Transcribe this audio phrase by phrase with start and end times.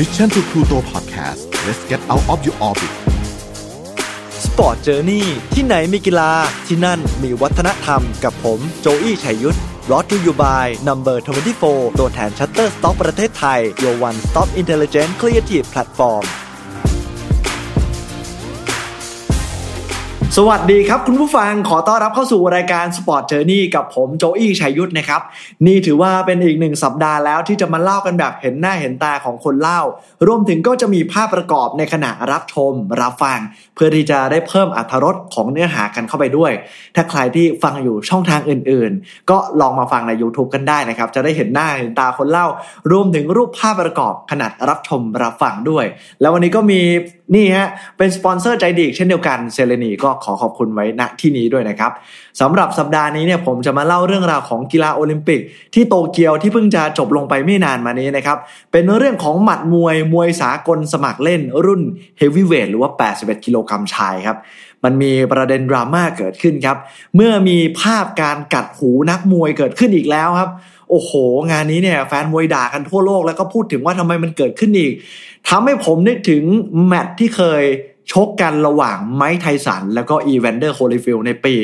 [0.00, 2.92] Mission To Pluto Podcast let's get out of your orbit
[4.44, 6.32] Sport Journey ที่ไหนมีกีฬา
[6.66, 9.58] ที่นั่นมีวัฒนธรรมกับผมโจอี้ชัยยุทธ
[9.90, 11.24] brought to you by Number
[11.62, 16.24] 24 ตัวแทน Shutterstock ประเทศไทย your one-stop intelligent creative platform
[20.38, 25.22] สวัสดีครับคุณผู้ฟังขอต้อนรับเข้าสู่รายการ Sport Journey กับผมโจอี้ชัยยุทธนะครับ
[25.66, 29.80] นี่ถือว่าเป็นอีกหนึ่งสัปดาห์แล้วที่จะมาเล่ากันแบบเห็นหน้าเห็นตาของคนเล่า
[30.26, 33.38] รวมถึงก็จะมีภาพประกอบในขณะรับชม รับฟัง
[33.74, 36.52] เพื่อที่จะได้เพิ่มอรรถรสของเนื้อหากันเข้าไปด้วย
[36.96, 42.46] ถ้าใครที่ฟังอยู่ช่องทางอื่นๆ ก็ลองมาฟังใน YouTube กันได้นะครับ จะได้เห็นหน้าเห็นตาคนเล่า
[42.90, 45.84] รวมถึงรูปภาพประกอบขนาดรับชมรับฟังด้วย
[46.20, 46.82] แล้ววันนี้ก็มี
[47.34, 51.92] นี่ฮะเป็นสปอนเซอร์ใจดีเช่นเดียวกันเซเลนีก็ขอขอบคุณไว้ณที่นี้ด้วยนะครับ
[52.40, 55.40] สำหรับสัปดาห์นี้เนี่ยผมจะมาเล่าเรื่องราวของกีฬาโอลิมปิก
[55.74, 58.38] ที่โตเกียวที่เพิ่งจะจบลงไปไม่นานมานี้นะครับ
[58.72, 61.82] เป็นเรื่องของหมัดมวยมวยสากลสมัครเล่นรุ่น
[62.18, 64.38] เฮฟวีเวทหรือว่า 81 กิโลกรัมชายครับ
[64.84, 66.76] มันมีประเด็นดราม่าเกิดขึ้นครับ
[67.16, 70.50] เมื่อมีภาพการกัดหูนักมวยเกิดขึ้นอีกแล้วครับ
[70.90, 71.12] โอ้โห
[71.50, 74.92] งานนี้เนี่ยแฟนมวยด่ากันทั่วโลกแล้วก็พูดถึงว่าทำไมมันเกิดขึ้นอีก
[75.48, 76.42] ทำให้ผมนึกถึง
[76.86, 77.64] แมตช์ที่เคย
[78.12, 81.54] ชกกันระหว่างไมค์ไทสัน แล้วก็อีแวนเดอร์โฮลีฟิลด์ในปี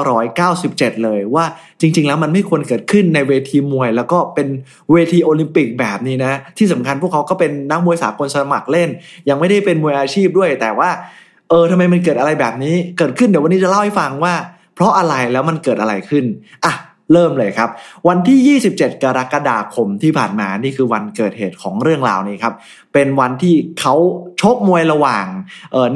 [0.00, 1.44] 1997 เลยว่า
[1.80, 4.48] จริง ๆ แล้วมันไม่ควรเกิดขึ้นในเวทีมวย แล้วก็เป็น
[4.92, 8.88] เวทีโอลิมปิกแบบนี้นะ ที่สำคัญพวกเขาก็เป็นนักมวยสากลสมัครเล่น
[9.28, 10.90] ยังไม่ได้เป็นมวยอาชีพด้วย แต่ว่า
[11.48, 14.34] เออทำไมมันเกิดอะไรแบบนี้ เกิดขึ้นเดี๋ยววันนี้จะเล่าให้ฟังว่า
[14.74, 16.24] เพราะอะไรแล้วมันเกิดอะไรขึ้น
[16.64, 16.74] อะ
[17.12, 17.70] เริ่มเลยครับ
[18.08, 22.54] วันที่ 27 กรกฎาคมที่ผ่านมานี่คือวันเกิดเหตุของเรื่องราวนี้ครับ
[22.92, 23.94] เป็นวันที่เขา
[24.40, 25.26] ชกมวยระหว่าง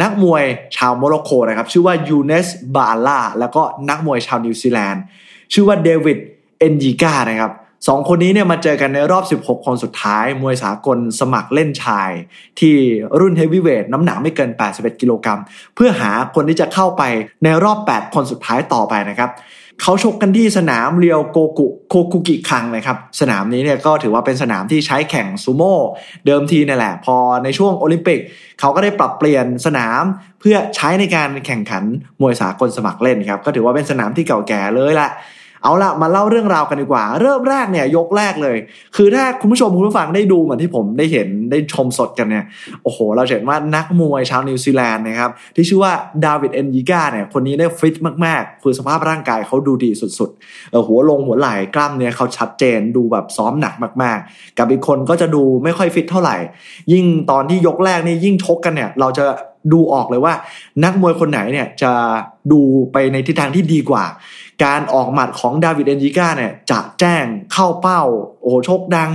[0.03, 0.45] นักมวย
[0.77, 5.03] ชาวโมร็อกโกนะครับ ชื่อว่ายูเนสบาล่าแล้วก็นักมวยชาวนิวซีแลนด์
[5.53, 6.19] ชื่อว่าเดวิด
[6.59, 7.53] เอนจิก้านะครับ
[7.89, 12.11] สองคนนี้เนี่ยมาเจอกันในรอบ 16 คนสุดท้าย มวยสากลสมัครเล่นชาย
[12.61, 12.75] ที่
[13.21, 15.41] รุ่นเฮฟวีเวทน้ำหนักไม่เกิน 81 กิโลกรัม
[15.75, 17.03] เพื่อหาคนที่จะเข้าไป
[17.45, 19.31] ในรอบ 8 คนสุดท้ายต่อไปนะครับ
[19.83, 25.77] เขาชกกันที่สนามเรียวโกกุโคกุกิคังนะครับ สนามนี้เนี่ยก็ถือว่าเป็นสนามที่ใช้แข่งซูโม่
[26.27, 28.21] เดิมทีนี่แหละ พอในช่วงโอลิมปิก
[28.61, 30.03] เขาก็ได้ปรับเปลี่ยนสนาม
[30.41, 31.85] เพื่อใช้ในการแข่งขัน
[32.21, 35.11] มวยสากลสมัครเล่นครับ ก็ถือว่าเป็นสนามที่เก่าแก่เลยแหละ
[35.65, 38.57] เอาละมาเล่าเรื่องราวกันดีกว่า เริ่มแรกเนี่ยยกแรกเลย
[38.97, 42.45] คือถ้าคุณผู้ชมคุณผู้ฟังได้ดูเหมือนที่ผมได้เห็นได้ชมสดกันเนี่ย
[42.83, 45.93] โอ้โห เราเห็นว่านักมวยชาวนิวซีแลนด์นะครับที่ชื่อว่า
[46.25, 56.37] ดาวิดเอนยิก้าเนี่ยคนนี้ได้ฟิตมากๆ คือสภาพร่างกายเขาดูดีสุดๆหัวลงหัวไหล่กล้ามเนี่ยเขาชัดเจนดูแบบซ้อมหนักมากๆ กับอีกคนก็จะดูไม่ค่อยฟิตเท่าไหร่
[56.93, 59.25] ยิ่งตอนที่ยกแรกนี่ยิ่งชกกันเนี่ยเราจะ
[59.73, 60.35] ดูออกเลยว่า
[60.85, 61.93] นักมวยคนไหนเนี่ยจะ
[62.53, 62.61] ดู
[62.93, 64.05] ไปในทิศทางที่ดีกว่า
[64.65, 68.03] การออกหมัดของดาวิดเอนจิก้าเนี่ยจะแจ้งเข้าเป้า
[68.43, 69.11] โอ้โชคดัง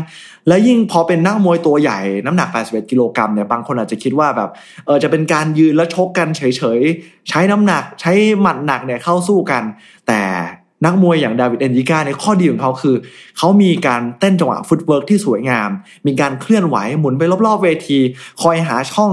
[0.48, 4.50] และยิ่งพอเป็นนักมวยตัวใหญ่ น้ำหนัก 81 กิโลกรัมเนี่ยบางคนอาจจะคิดว่าแบบ
[4.86, 6.42] เออจะเป็นการยืนแล้วชกกันเฉ
[6.80, 8.12] ยๆ ใช้น้ำหนักใช้
[8.42, 9.64] หมัดหนักเนี่ยเข้าสู้กัน
[10.08, 10.22] แต่
[10.86, 12.96] นักมวยอย่างดาวิดเอนจิก้าในข้อดีของเขาคือ
[13.38, 15.70] เขามีการเต้นจังหวะ footwork ที่สวยงาม
[16.08, 18.00] มีการเคลื่อนไหวหมุนไปรอบๆเวที
[18.42, 19.12] คอยหาช่อง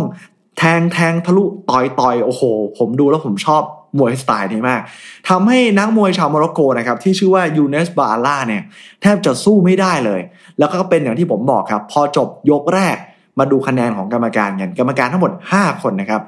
[0.59, 2.43] แทงแทงทะลุต่อยต่อยโอ้โห
[2.79, 3.63] ผมดูแล้วผมชอบ
[3.99, 4.81] มวยสไตล์นี้มาก
[5.29, 8.63] ทำให้นักมวยชาวโมร็อกโกนะครับที่ชื่อว่ายูเนสบาล่าเนี่ย
[9.03, 10.21] แทบจะสู้ไม่ได้เลย
[10.59, 12.97] แล้วก็เป็นอย่างที่ผมบอกครับ พอจบยกแรก
[13.39, 16.23] มาดูคะแนนของกรรมการกันกรรมการทั้งหมด 5 คนนะครับ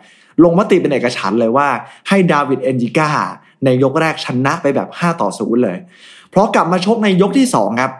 [0.45, 1.69] ลงมติเป็นเอกฉันท์เลยว่า
[2.09, 3.11] ให้ดาวิดเอนจิก้า
[3.65, 5.77] ในยกแรกชนะไปแบบ 5 ต่อ0เลย
[6.31, 7.93] เพราะกลับมาชกในยกที่2ครับ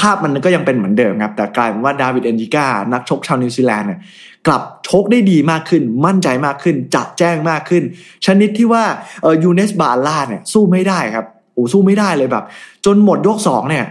[0.00, 4.00] ภาพมันก็ยังเป็นเหมือนเดิมครับ แต่กลายเป็นว่าดาวิดเอนจิก้านักชกชาวนิวซีแลนด์เนี่ย
[4.46, 7.82] กลับชกได้ดีมากขึ้น มั่นใจมากขึ้น จะแจ้งมากขึ้น
[8.26, 8.84] ชนิดที่ว่า
[9.22, 12.44] เออยูเนสบาล่าเนี่ยสู้ไม่ได้ครับโอ้สู้ไม่ได้เลยแบบ
[12.86, 13.84] จนหมดยกสองเนี่ย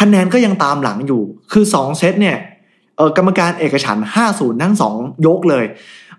[0.00, 1.22] คะแนนก็ยังตามหลังอยู่
[1.52, 2.36] คือสองเซตเนี่ย
[2.96, 4.94] เออกรรมการเอกฉันห้าศูนย์ทั้งสอง
[5.26, 5.64] ยกเลย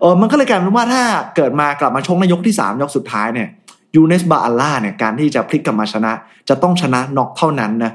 [0.00, 1.02] เออมันก็เลยกลายเป็นว่าถ้า
[1.36, 3.48] เกิดมากลับมาชกในยกที่สามยกสุดท้ายเนี่ย
[3.96, 6.12] ยูเนสบาล่าเนี่ยการที่จะพลิกกลับมาชนะ
[6.48, 7.92] จะต้องชนะน็อกเท่านั้นนะ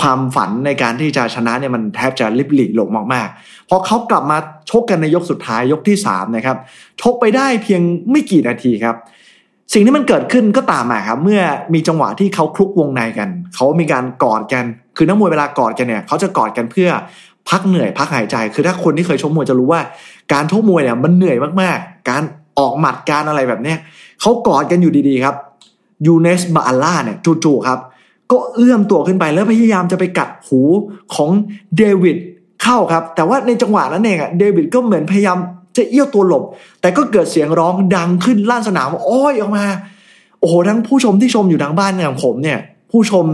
[0.00, 4.38] ความฝันในการที่จะชนะเนี่ยมันแทบจะลิบหลีลงมากๆพอเขากลับมา
[4.70, 6.56] ชกกันในยกสุดท้ายยกที่3นะครับ
[7.00, 8.96] ชกไปได้เพียงไม่กี่นาทีครับ
[9.72, 11.40] สิ่งที่มันเกิดขึ้นก็ตามมาครับ เมื่อ
[11.74, 14.64] มีจังหวะที่เขาคลุกวงในกัน เขามีการกอดกัน
[14.96, 16.88] คือนักมวยเวลากอดกันเนี่ยเขาจะกอดกันเพื่อ
[17.50, 19.80] พักเหนื่อยพักหายใจ คือถ้าคนที่เคยชกมวยจะรู้ว่า
[20.32, 22.22] การชกมวยเนี่ยมันเหนื่อยมากๆ การ
[22.58, 23.78] ออกหมัดการอะไรแบบเนี้ย
[24.20, 25.36] เขากอดกันอยู่ดีๆครับ
[26.06, 27.78] ยูเนสบาล่าเนี่ยจู่ๆครับ
[28.32, 30.60] ก็เอื้อมตัวขึ้นไปแล้วพยายามจะไปกัดหู
[31.14, 31.30] ของ
[31.78, 32.16] เดวิด
[32.62, 35.38] เข้าครับ แต่ว่าในจังหวะนั้นเองอะเดวิดก็เหมือนพยายาม
[35.76, 36.44] จะเอี้ยวตัวหลบ
[36.80, 39.64] แต่ก็เกิดเสียงร้องดังขึ้นลั่นสนามโอ้ยออกมา
[40.40, 42.58] โอ้โหทั้งผู้ชมที่ชมอยู่ทางบ้านอย่างผมเนี่ย
[42.90, 43.26] ผู้ชม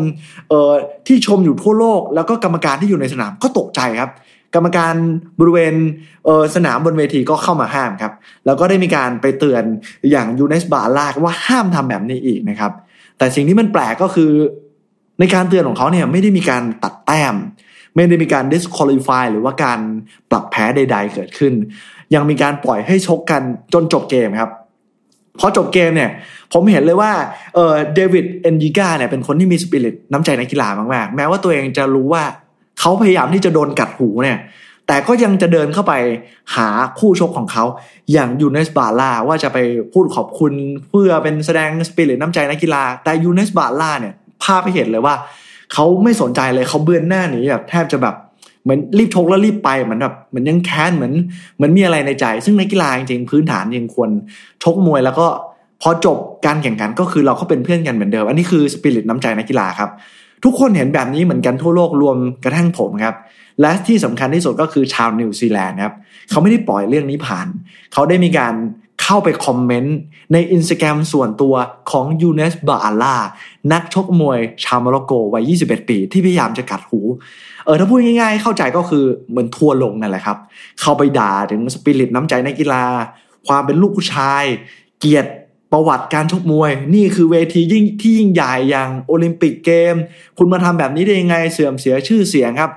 [0.49, 0.73] เอ่อ
[1.07, 4.11] ที่ชมอยู่ทั่วโลก แล้วก็กรรมการที่อยู่ในสนามก็ตกใจครับ
[4.55, 4.95] กรรมการ
[5.41, 5.75] บริเวณ
[6.55, 8.13] สนามบนเวทีก็เข้ามาห้ามครับ
[8.47, 9.63] แล้วก็ได้มีการไปเตือน
[10.11, 12.73] อย่างยูเนสบาลากว่าห้ามทำแบบนี้อีกนะครับ
[13.19, 14.31] แต่สิ่งที่มันแปลกก็คือ
[15.21, 17.35] ในการเตือนของเขาเนี่ยไม่ได้มีการตัดแต้ม
[17.95, 19.81] ไม่ได้มีการ disqualify หรือว่าการ
[20.31, 21.53] ปรับแพ้ใด ๆ เกิดขึ้น
[22.15, 23.43] ยังมีการปล่อยให้ชกกัน
[23.73, 24.51] จนจบเกมครับ
[25.41, 26.11] พอจบเกมเนี่ย
[26.53, 27.13] ผมเห็นเลยว่า
[27.55, 32.25] เออเดวิดเอนยิก้าเนี่ยเป็นคนที่มีสปิริตน้ำใจนักกีฬามากๆ แม้ว่าตัวเองจะรู้ว่า
[32.81, 34.39] เขาพยายามที่จะโดนกัดหูเนี่ย
[34.87, 35.95] แต่ก็ยังจะเดินเข้าไป
[36.57, 36.69] หา
[36.99, 37.65] คู่ชกของเขา
[38.13, 39.59] อย่างยูเนสบาล่าว่าจะไป
[39.93, 40.53] พูดขอบคุณ
[40.89, 45.15] เพื่อเป็นแสดงสปิริตน้ำใจนักกีฬาแต่ยูเนสบาล่าเนี่ย ภาพไปเห็นเลยว่า
[45.73, 48.17] เขาไม่สนใจเลยเขาเบือนหน้าหนีแบบแทบจะแบบ
[48.63, 51.13] เหมือนรีบชกแล้วรีบไปเหมือนแบบเหมือนยังแค้นเหมือน
[51.57, 54.11] เหมือนมีอะไรในใจ ซึ่งนักกีฬาจริงๆพื้นฐานยังควร
[54.63, 55.27] ชกมวยแล้วก็
[55.83, 59.91] พอจบการแข่งขันก็คือเราก็เป็นเพื่อนกันเหมือนเดิม อันนี้คือสปิริตน้ำใจนักกีฬาครับ
[60.45, 63.15] ทุกคนเห็นแบบนี้เหมือนกันทั่วโลกรวมกระทั่งผมครับ
[63.61, 65.95] และที่สำคัญที่สุดก็คือชาวนิวซีแลนด์ครับ
[66.31, 67.47] เขาไม่ได้ปล่อยเรื่องนี้ผ่าน
[67.93, 68.55] เขาได้มีการ
[69.11, 69.97] เข้าไปคอมเมนต์
[70.33, 71.55] ในอินสตาแกรมส่วนตัว
[71.91, 73.17] ของยูเนสบาอาล่า
[73.73, 77.01] นักชกมวยชาวโมร็อกโกวัย 21 ปี ที่พยายามจะกัดหู
[77.65, 80.39] เออถ้าพูดง่ายๆ เข้าใจก็คือเหมือนทัวลงนั่นแหละครับ
[80.81, 82.85] เข้าไปด่าถึงสปิริตน้ำใจในกีฬา
[83.47, 84.45] ความเป็นลูกผู้ชาย
[85.01, 85.31] เกียรติ
[85.73, 89.95] ประวัติการชกมวย นี่คือเวทียิ่งที่ยิ่งใหญ่อย่างโอลิมปิกเกม
[90.39, 92.71] คุณมาทำแบบนี้ได้ยังไงเสื่อมเสียชื่อเสียงครับ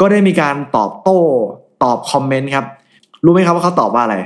[0.00, 1.20] ก็ได้มีการตอบโต้
[1.82, 2.66] ตอบคอมเมนต์ครับ
[3.24, 4.16] รู้ไหมครับว่าเขาตอบว่าอะไร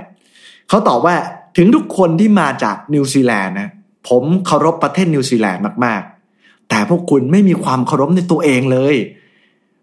[0.69, 1.15] เขาตอบว่า
[1.57, 3.71] ถึงทุกคนที่มาจากนิวซีแลนด์นะ
[4.09, 8.95] ผมเคารพประเทศนิวซีแลนด์มากๆ แต่พวกคุณไม่มีความเคารพในตัวเองเลย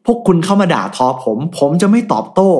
[0.05, 2.51] พวกคุณเข้ามาด่าทอผม ผมจะไม่ตอบโต้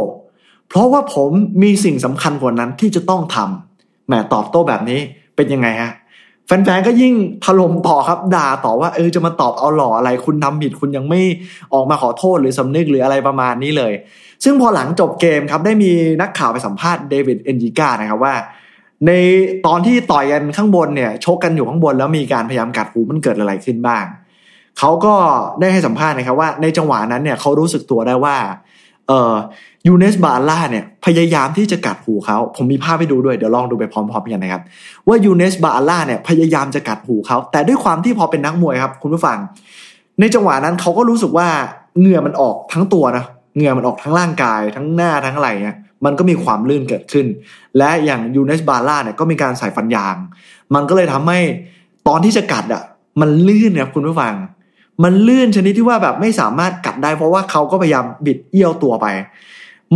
[0.67, 1.31] เพราะว่าผม
[1.63, 4.99] มีสิ่งสำคัญกว่านั้นที่จะต้องทำแหมตอบโต้แบบนี้
[5.35, 5.91] เป็นยังไงฮะ
[6.45, 7.13] แฟนๆ ก็ยิ่ง
[7.45, 11.21] ถล่มต่อครับด่าต่อว่าเออจะมาตอบเอาหล่ออะไรคุณทำผิดคุณยังไม่
[11.73, 13.93] ออกมาขอโทษหรือสำนึกหรืออะไรประมาณนี้เลย
[14.43, 18.35] ซึ่งพอหลังจบเกมครับได้มีนักข่าวไปสัมภาษณ์เดวิดเอนจิก้านะครับว่า
[19.07, 19.11] ใน
[19.65, 24.05] ตอนที่ต่อยกันข้างบนเนี่ยชกกันอยู่ข้างบนแล้วมีการพยายามกัดหูมันเกิดอะไรขึ้นบ้าง
[24.79, 25.15] เขาก็
[25.59, 28.35] ได้ให้สัมภาษณ์นะครับว่าในจังหวะนั้นเนี่ยเขารู้สึกตัวได้ว่า
[29.07, 29.35] เออ
[29.87, 34.61] ยูเนสบาล่าเนี่ยพยายามที่จะกัดหูเขาผมมีภาพให้ดูด้วยเดี๋ยวลองดูไปพร้อมๆกันนะครับ
[35.07, 39.37] ว่ายูเนสบาล่าเนี่ยพยายามจะกัดหูเขาแต่ด้วยความที่พอเป็นนักมวยครับ คุณผู้ฟัง
[40.19, 41.47] ในจังหวะนั้นเขาก็รู้สึกว่า
[41.99, 47.25] เหงื่อมันออกทั้งตัวนะ เหงื่อมันออกทั้งร่างกายทั้งหน้าทั้งอะไรเนี่ยมันก็มีความลื่นเกิดขึ้น
[47.77, 50.15] และอย่างยูเนสบาล่าเนี่ยก็มีการใส่ฟันยาง
[50.75, 51.39] มันก็เลยทำให้
[52.07, 52.83] ตอนที่จะกัดอะ
[53.21, 54.33] มันลื่นครับคุณผู้ฟัง
[55.03, 59.07] มันลื่นชนิดที่ว่าแบบไม่สามารถกัดได้ เพราะว่าเขาก็พยายามบิดเอี้ยวตัวไป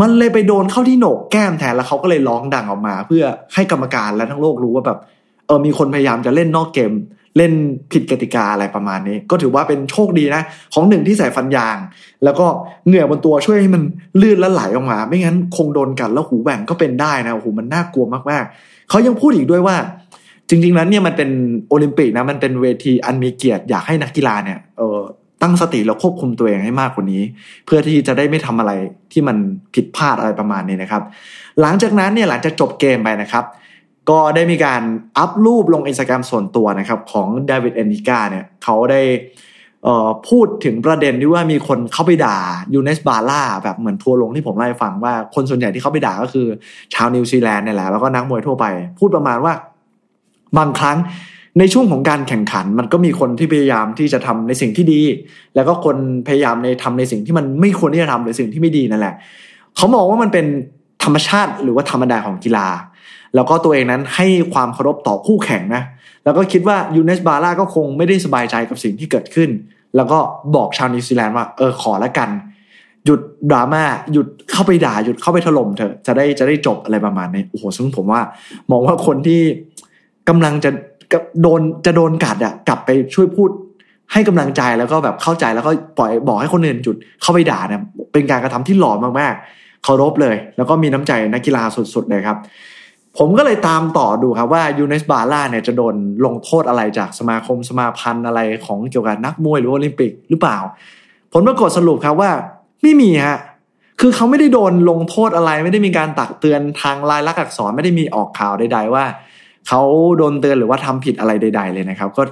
[0.02, 5.00] มันเลยไปโดนเข้าที่โหนกแก้มแทนแล้วเขาก็เลยร้องดังออกมา เพื่อให้กรรมการและทั้งโลกรู้ว่าแบบ
[5.48, 6.94] เออมีคนพยายามจะเล่นนอกเกม
[7.38, 7.54] เล่น
[7.92, 10.42] ผิดกติกาอะไรประมาณนี้ ก็ถือว่าเป็นโชคดีนะ
[10.74, 11.78] ของหนึ่งที่ใส่ฟันยาง
[12.24, 12.46] แล้วก็
[12.88, 13.84] เหงื่อบนตัวช่วยให้มัน
[14.22, 19.76] ลื่นและไหลออกมา ไม่งั้นคงโดนกัดแล้วหูแหว่งก็เป็นได้นะโอ้โหมันน่ากลัวมากๆเขายังพูดอีกด้วยว่า
[20.50, 21.30] จริง ๆ แล้วเนี่ยมันเป็น
[21.70, 25.00] โอลิมปิกนะมันเป็นเวทีอันมีเกียรติอยากให้นักกีฬาเนี่ยเออ
[25.42, 27.22] ตั้งสติแล้วควบคุมตัวเองให้มากกว่านี้
[27.66, 28.72] เพื่อที่จะได้ไม่ทำอะไร
[29.12, 29.38] ที่มัน
[29.74, 31.04] ผิดพลาดอะไรประมาณนี้นะครับ
[31.62, 33.46] หลังจากนั้นเนี่ยหลังจากจบเกมไปนะครับ
[34.10, 34.82] ก็ได้มีการ
[35.18, 39.02] อัพรูปลงอินสตาแกรมส่วนตัวนะครับของเดวิดเอนิกาเนี่ยเขาได้
[40.30, 42.38] พูดถึงประเด็นที่ว่ามีคนเข้าไปด่า
[42.74, 46.48] ยูเนสบาร่าแบบเหมือนทัวลงที่ผมเล่าให้ฟังว่าคนส่วนใหญ่ที่เขาไปด่าก็คือ
[46.94, 48.66] ชาวนิวซีแลนด์นี่แหละแล้วก็นักมวยทั่วไป
[49.00, 49.54] พูดประมาณว่า
[50.58, 50.98] บางครั้ง
[51.60, 55.02] ในช่วงของการแข่งขันมันก็มีคนที่พยายามที่จะทำในสิ่งที่ดี
[55.56, 59.16] แล้วก็คนพยายามในทำในสิ่งที่มันไม่ควรที่จะทำหรือสิ่งที่ไม่ดีนั่นแหละ
[59.76, 60.46] เขามองว่ามันเป็น
[61.04, 62.68] ธรรมชาติหรือว่าธรรมดาของกีฬา
[63.36, 65.84] แล้วก็ตัวเองนั้นให้ความเคารพต่อคู่แข่งนะ
[66.24, 69.50] แล้วก็คิดว่ายูเนสบาร่าก็คงไม่ได้สบายใจกับสิ่งที่เกิดขึ้น
[69.96, 70.20] แล้วก็
[70.56, 72.30] บอกชาวนิวซีแลนด์ว่าเออขอละกัน
[73.06, 78.22] หยุดดราม่าหยุดเข้าไปด่าหยุดเข้าไปถล่มเถอะจะได้จะได้จบอะไรประมาณนี้โอ้โหซึ่งผมว่า
[78.72, 79.42] มองว่าคนที่
[80.30, 80.70] กำลังจะ
[81.12, 83.50] กับโดนจะโดนกัดอะกลับไปช่วยพูด
[84.14, 87.82] ให้กำลังใจแล้วก็แบบเข้าใจแล้วก็ปล่อยบอกให้คนอื่นจุดเข้าไปด่าเนี่ย
[88.14, 92.38] เป็นการกระทำที่หล่อมากๆเคารพเลย แล้วก็มีน้ำใจนักกีฬาสุดๆเลยครับ
[93.18, 95.96] ผมก็เลยตามต่อดูครับว่ายูเนสบาร่าเนี่ยจะโดน
[96.26, 100.58] ลงโทษอะไรจากสมาคมสมาพันธ์อะไรของเกี่ยวกับนักมวยหรือโอลิมปิกหรือเปล่า
[101.34, 102.32] ผลปรากฏสรุปครับว่า
[102.82, 103.38] ไม่มีฮะ
[104.02, 109.06] คือเขาไม่ได้โดนลงโทษอะไร ไม่ได้มีการตักเตือนทางลายลักษณ์อักษรไม่ได้มีออกข่าวใด ๆ ว่า
[109.68, 109.82] เขา
[110.18, 112.24] โดนเตือนหรือว่าทำผิดอะไรใด ๆ เลยนะครับ ก็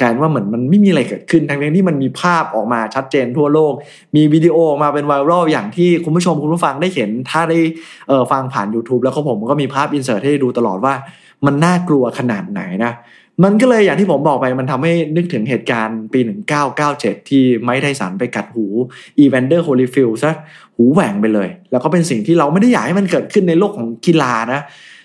[0.00, 3.72] กลายว่าเหมือนมันไม่มีอะไรเกิดขึ้นทั้งที่มันมีภาพออกมาชัดเจนทั่วโลก
[4.16, 7.58] มีวิดีโอออกมาเป็นไวรัลอย่างที่คุณผู้ชมคุณผู้ฟังได้เห็น ถ้าได้
[8.08, 10.94] เออฟังผ่าน YouTube แล้วก็ผมก็มีภาพ insert ให้ดูตลอดว่า
[11.46, 12.92] มันน่ากลัวขนาดไหนนะ
[13.44, 16.20] มันก็เลยอย่างที่ผมบอกไปมันทำให้นึกถึงเหตุการณ์ปี
[16.74, 18.66] 1997 ที่ไมค์ไทสันไปกัดหู
[19.18, 20.32] อีแวนเดอร์โฮลิฟิลซะ
[20.76, 24.60] หูแหว่งไปเลย แล้วก็เป็นสิ่งที่เราไม่ได้อยากให้มันเกิดขึ้นในโลกของกีฬานะ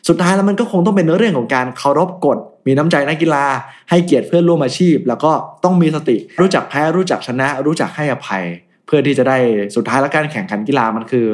[0.08, 3.46] สุดท้ายแล้วมันก็คงต้องเป็นเรื่องของการเคารพกฎ มีน้ำใจนักกีฬา
[3.90, 5.32] ให้เกียรติเพื่อนร่วมอาชีพ แล้วก็
[5.64, 8.44] ต้องมีสติ รู้จักแพ้รู้จักชนะ รู้จักให้อภัย
[8.86, 9.38] เพื่อที่จะได้
[9.76, 11.28] สุดท้ายแล้วการแข่งขันกีฬามันคือ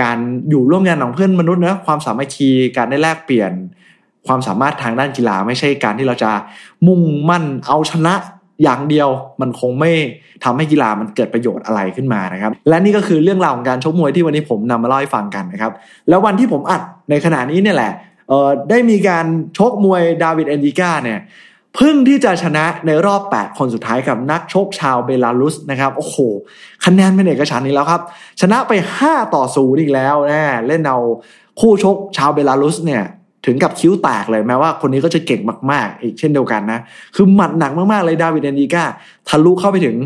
[0.00, 0.18] การ
[0.50, 3.52] อยู่ร่วมงานของเพื่อนมนุษย์นะความสามัคคีการได้แลกเปลี่ยน
[4.26, 6.32] ความสามารถทางด้านกีฬาไม่ใช่การที่เราจะ
[6.86, 8.14] มุ่งมั่นเอาชนะ
[8.62, 9.08] อย่างเดียว
[9.40, 9.90] มันคงไม่
[10.44, 15.72] ทำให้กีฬามันเกิดประโยชน์อะไรขึ้นมานะครับ และนี่ก็คือเรื่องราวของการชกมวยที่วันนี้ผมนำมาเล่าให้ฟังกันนะครับ
[16.08, 17.92] แล้ววันที่ผมอัดในขณะนี้เนี่ยแหละ
[18.70, 19.26] ได้มีการ
[19.58, 21.20] ชกมวยดาวิดเอนดิก้าเนี่ย
[21.76, 26.16] เพิ่งที่จะชนะในรอบ 8 คนสุดท้ายกับนักชกชาวเบลารุสนะครับ โอ้โห
[26.84, 28.02] คะแนนเป็นเอกฉันท์อีกแล้วครับ
[28.40, 28.72] ชนะไป
[29.04, 30.98] 5 ต่อ0อีกแล้วนะเล่นเอา
[31.60, 33.02] คู่ชกชาวเบลารุสเนี่ย
[33.46, 36.80] ถึงกับคิ้วแตกเลยแม้ว่าคนนี้ก็จะเก่งมากๆ อีกเช่นเดียวกันนะ
[37.16, 38.84] คือหมัดหนักมากๆเลยดาวิดเอนดิก้า
[39.28, 39.96] ทะลุเข้าไปถึง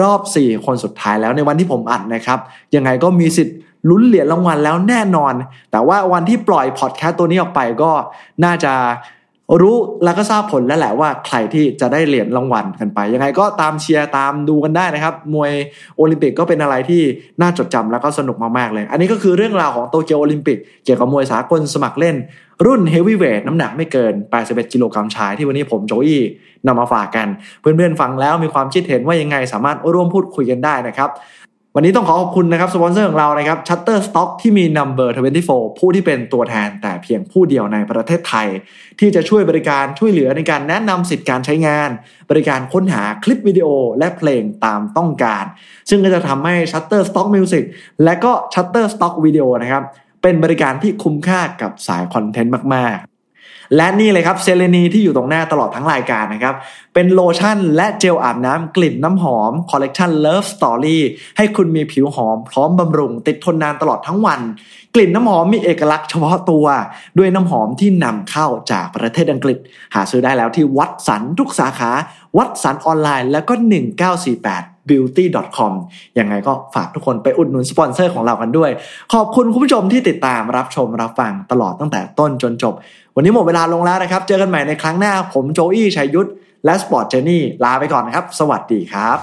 [0.00, 2.38] รอบ 4 คนสุดท้ายแล้วในวันที่ผมอัดนะครับ
[2.74, 3.56] ยังไงก็มีสิทธิ์
[3.88, 5.34] ลุ้นเหรียญรางวัลแล้วแน่นอน
[5.72, 7.90] แต่ว่าวันที่ปล่อยพอดแคสต์ตัวนี้ออกไปก็
[8.44, 8.72] น่าจะ
[9.60, 15.52] รู้แล้วก็ทราบผลแล้วแหละว่าใครที่จะได้เหรียญรางวัลกันไป ยังไงก็ตามเชียร์ตามดูกันได้นะครับ มวย
[15.96, 17.02] โอลิมปิกก็เป็นอะไรที่
[17.40, 22.16] น่าจดจำแล้วก็สนุกมากๆเลย อันนี้ก็คือเรื่องราวของโตเกียวโอลิมปิกเกี่ยวกับมวยสากลสมัครเล่น
[22.66, 26.22] รุ่นเฮฟวีเวทน้ำหนักไม่เกิน 81 กิโลกรัมชายที่วันนี้ผมโจอี้
[26.66, 27.28] นำมาฝากกัน
[27.60, 31.10] เพื่อนๆฟังแล้วมีความคิดเห็นว่ายังไงสามารถร่วมพูดคุยกันได้นะครับ
[31.78, 35.08] วันนี้ต้องขอขอบคุณนะครับสปอนเซอร์ของเรานะครับ Shutterstock ที่มี Number
[35.44, 38.48] 24 ผู้ที่เป็นตัวแทนแต่เพียงผู้เดียวในประเทศไทย
[39.00, 41.90] ที่จะช่วยบริการช่วยเหลือในการแนะนำสิทธิการใช้งาน
[42.30, 43.68] บริการค้นหาคลิปวิดีโอ
[43.98, 45.44] และเพลงตามต้องการ
[45.90, 47.64] ซึ่งก็จะทำให้ Shutterstock Music
[48.04, 49.82] และก็ Shutterstock Video นะครับ
[50.22, 53.15] เป็นบริการที่คุ้มค่ากับสายคอนเทนต์มากๆ
[53.76, 56.54] และนี่เลยครับเซเลนีที่อยู่ตรงหน้าตลอดทั้งรายการนะครับ
[56.94, 60.98] เป็นโลชั่นและเจลอาบน้ำกลิ่นน้ำหอมคอลเลกชัน Love Story
[61.36, 64.40] ให้คุณมีผิวหอมพร้อมบำรุง ติดทนนานตลอดทั้งวัน
[64.94, 66.66] กลิ่นน้ำหอมมีเอกลักษณ์เฉพาะตัว
[67.18, 69.58] ด้วยน้ำหอมที่นำเข้าจากประเทศอังกฤษ
[69.94, 71.90] หาซื้อได้แล้วที่วัตสันทุกสาขา
[72.38, 73.54] วัตสันออนไลน์แล้วก็
[74.20, 75.72] 1948 beauty.com
[76.18, 78.70] ยังไงก็ฝากทุกคนไปอุดหนุนสปอนเซอร์ของเรากันด้วย
[79.12, 82.74] ขอบคุณคุณผู้ชมที่ติดตามรับชมรับฟังตลอดตั้งแต่ต้นจนจบ
[83.14, 86.30] วันนี้หมดเวลาลงแล้วนะครับ เจอกันใหม่ในครั้งหน้าผมโจอี้ชัยยุทธ
[86.64, 89.18] และ Sport Journey ลาไปก่อนนะครับ สวัสดีครับ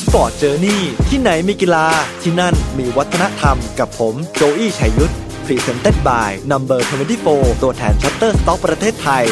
[0.00, 1.86] Sport Journey ที่ไหนมีกีฬา
[2.22, 5.14] ที่นั่นมีวัฒนธรรมกับผมโจอี้ชัยยุทธ
[5.46, 6.80] Presented by Number
[7.26, 9.24] 24 ตัวแทน Shutterstock ประเทศไทย